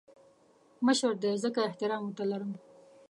مشر 0.85 1.11
دی 1.23 1.33
ځکه 1.43 1.59
احترام 1.63 2.01
ورته 2.05 2.23
لرم 2.31 2.51